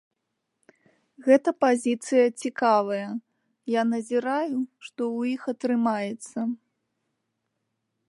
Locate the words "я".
3.79-3.85